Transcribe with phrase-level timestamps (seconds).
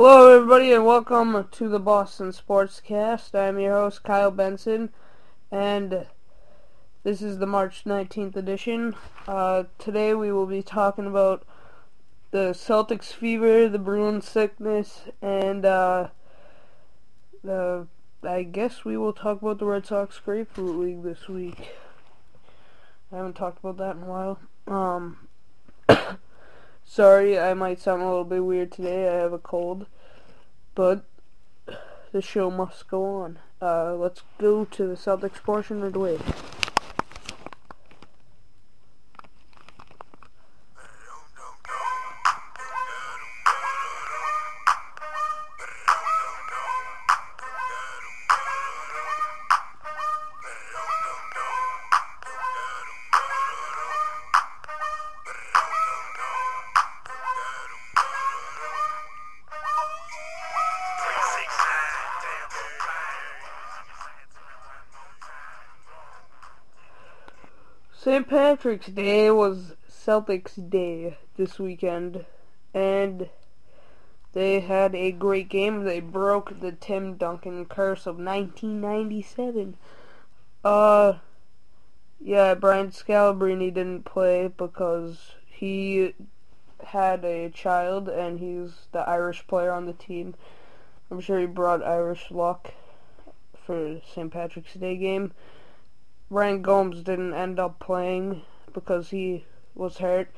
[0.00, 3.34] Hello, everybody, and welcome to the Boston Sportscast.
[3.34, 4.90] I'm your host, Kyle Benson,
[5.50, 6.06] and
[7.02, 8.94] this is the March 19th edition.
[9.26, 11.44] Uh, today we will be talking about
[12.30, 16.10] the Celtics fever, the Bruins sickness, and uh,
[17.42, 17.88] the
[18.22, 21.70] I guess we will talk about the Red Sox Grapefruit League this week.
[23.10, 24.38] I haven't talked about that in a while.
[24.68, 25.27] Um,
[26.88, 29.08] sorry, I might sound a little bit weird today.
[29.08, 29.86] I have a cold,
[30.74, 31.04] but
[32.12, 33.38] the show must go on.
[33.60, 35.90] Uh, let's go to the Celtics portion the
[68.08, 68.26] St.
[68.26, 72.24] Patrick's Day was Celtics Day this weekend,
[72.72, 73.28] and
[74.32, 75.84] they had a great game.
[75.84, 79.76] They broke the Tim Duncan curse of 1997.
[80.64, 81.18] Uh,
[82.18, 86.14] yeah, Brian Scalabrine didn't play because he
[86.82, 90.34] had a child and he's the Irish player on the team.
[91.10, 92.72] I'm sure he brought Irish luck
[93.66, 94.32] for St.
[94.32, 95.34] Patrick's Day game.
[96.30, 99.44] Ryan Gomes didn't end up playing because he
[99.74, 100.30] was hurt.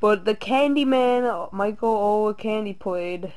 [0.00, 3.32] But the Candyman, Michael Olowokandi played.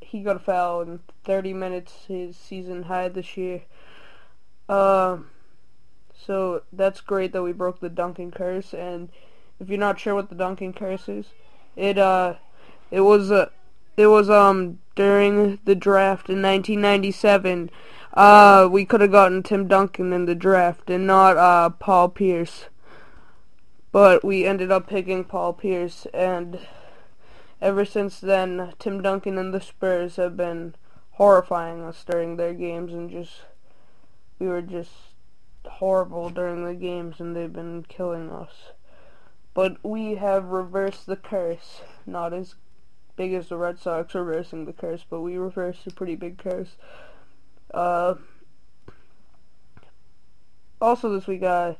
[0.00, 3.62] He got a foul in 30 minutes, his season high this year.
[4.68, 5.18] Uh,
[6.14, 8.74] so that's great that we broke the Duncan curse.
[8.74, 9.08] And
[9.58, 11.26] if you're not sure what the Duncan curse is,
[11.76, 12.34] it uh,
[12.90, 13.48] it was uh,
[13.96, 17.70] it was um during the draft in 1997
[18.14, 22.66] uh, we could have gotten Tim Duncan in the draft and not uh, Paul Pierce.
[23.92, 26.60] But we ended up picking Paul Pierce, and
[27.60, 30.74] ever since then, Tim Duncan and the Spurs have been
[31.12, 33.42] horrifying us during their games, and just
[34.38, 34.92] we were just
[35.66, 38.72] horrible during the games, and they've been killing us.
[39.54, 42.54] But we have reversed the curse, not as
[43.16, 46.76] big as the Red Sox reversing the curse, but we reversed a pretty big curse.
[47.72, 48.14] Uh,
[50.80, 51.74] also this week, uh,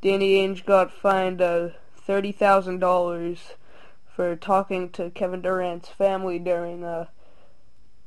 [0.00, 3.54] Danny Ainge got fined uh, thirty thousand dollars
[4.14, 7.06] for talking to Kevin Durant's family during uh,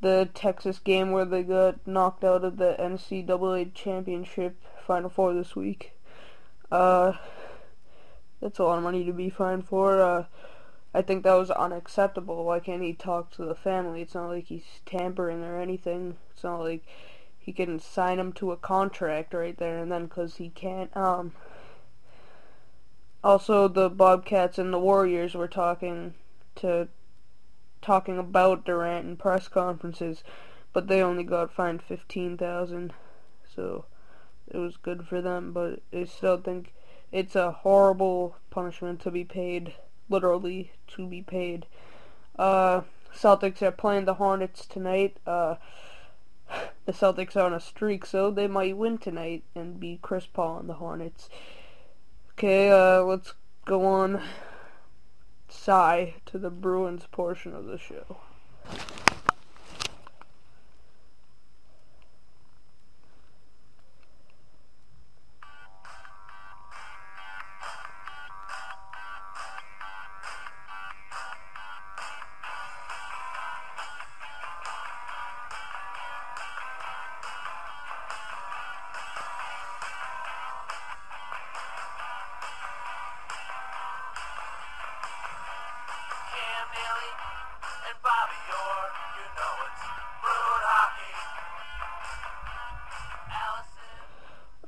[0.02, 5.56] the Texas game where they got knocked out of the NCAA championship Final Four this
[5.56, 5.94] week.
[6.72, 7.14] Uh,
[8.42, 10.02] that's a lot of money to be fined for.
[10.02, 10.26] Uh,
[10.94, 12.46] I think that was unacceptable.
[12.46, 14.02] Why can't he talk to the family?
[14.02, 16.18] It's not like he's tampering or anything.
[16.32, 16.84] It's not like
[17.50, 21.32] he can sign him to a contract right there and then because he can't um
[23.24, 26.14] also the bobcats and the warriors were talking
[26.54, 26.88] to
[27.82, 30.24] talking about durant in press conferences
[30.74, 32.94] but they only got fined 15000
[33.56, 33.86] so
[34.48, 36.72] it was good for them but i still think
[37.12, 39.74] it's a horrible punishment to be paid
[40.08, 41.66] literally to be paid.
[42.38, 45.18] Uh celtics are playing the hornets tonight.
[45.26, 45.56] Uh
[46.86, 50.60] the Celtics are on a streak, so they might win tonight and beat Chris Paul
[50.60, 51.30] and the Hornets.
[52.32, 53.34] Okay, uh, let's
[53.66, 54.22] go on.
[55.48, 58.18] Sigh to the Bruins portion of the show.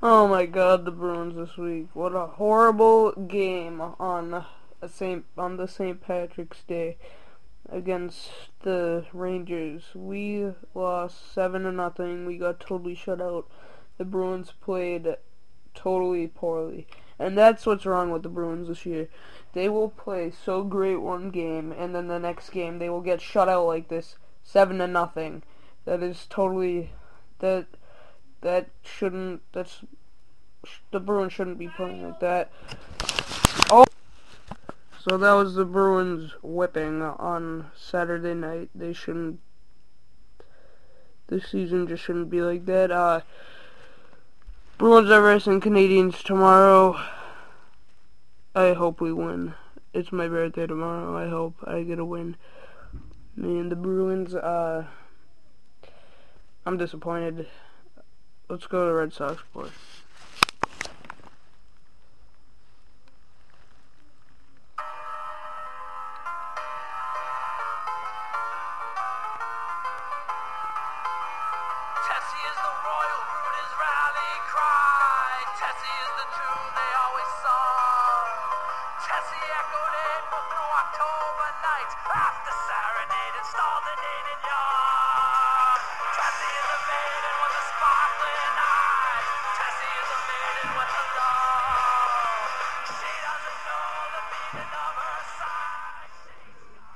[0.04, 1.90] Oh my god, the Bruins this week.
[1.94, 4.34] What a horrible game on
[4.82, 6.02] a Saint on the St.
[6.02, 6.98] Patrick's Day
[7.70, 8.32] against
[8.64, 9.84] the Rangers.
[9.94, 12.26] We lost 7 to nothing.
[12.26, 13.48] We got totally shut out.
[14.00, 15.18] The Bruins played
[15.76, 16.88] totally poorly.
[17.20, 19.08] And that's what's wrong with the Bruins this year.
[19.54, 23.22] They will play so great one game and then the next game they will get
[23.22, 25.44] shut out like this 7 to nothing.
[25.86, 26.90] That is totally
[27.38, 27.68] that
[28.42, 29.82] that shouldn't that's
[30.92, 32.52] the Bruins shouldn't be playing like that.
[33.70, 33.86] Oh,
[35.00, 38.70] so that was the Bruins whipping on Saturday night.
[38.76, 39.40] They shouldn't
[41.28, 42.92] This season just shouldn't be like that.
[42.92, 43.22] Uh,
[44.78, 47.00] Bruins are versing Canadiens tomorrow.
[48.54, 49.54] I hope we win.
[49.94, 51.18] It's my birthday tomorrow.
[51.18, 52.36] I hope I get a win.
[53.36, 54.86] Me and the Bruins, uh,
[56.66, 57.48] I'm disappointed.
[58.52, 59.72] Let's go to the Red Sox, boys.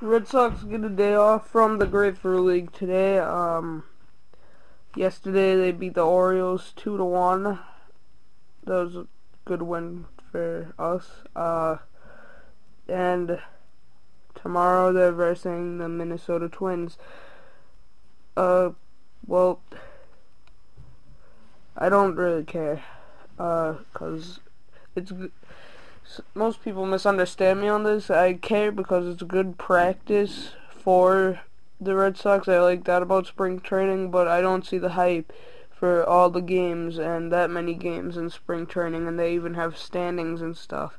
[0.06, 3.18] Red Sox get a day off from the Grapefruit League today.
[3.18, 3.86] Um,
[4.96, 7.60] yesterday they beat the Orioles two to one.
[8.66, 9.08] That was a
[9.46, 11.24] good win for us.
[11.36, 11.78] Uh,
[12.88, 13.40] and
[14.36, 17.00] tomorrow they're versing the Minnesota Twins.
[18.38, 18.72] Uh,
[19.26, 19.60] well,
[21.76, 22.84] I don't really care.
[23.40, 24.40] Uh, cause
[24.96, 25.12] it's
[26.34, 28.10] most people misunderstand me on this.
[28.10, 31.42] I care because it's good practice for
[31.80, 32.48] the Red Sox.
[32.48, 35.34] I like that about spring training, but I don't see the hype
[35.72, 39.78] for all the games and that many games in spring training, and they even have
[39.78, 40.98] standings and stuff.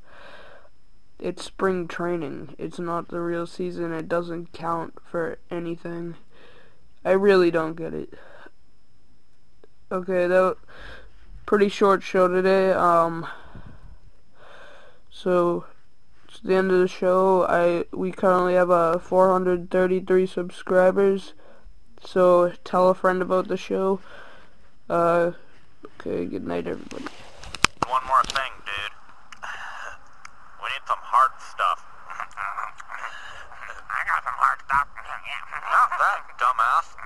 [1.19, 2.55] It's spring training.
[2.59, 3.93] It's not the real season.
[3.93, 6.17] It doesn't count for anything.
[7.05, 8.13] I really don't get it.
[9.91, 10.57] Okay, that
[11.47, 12.73] pretty short show today.
[12.73, 13.27] Um
[15.17, 15.65] so
[16.29, 17.47] it's the end of the show.
[17.49, 21.33] I we currently have a uh, 433 subscribers.
[22.05, 24.01] So tell a friend about the show.
[24.91, 25.33] Uh,
[25.99, 27.07] okay, good night, everybody.
[27.89, 28.93] One more thing, dude.
[30.61, 31.81] We need some hard stuff.
[33.89, 34.87] I got some hard stuff.
[35.73, 36.97] Not that, dumbass.
[36.97, 37.06] talking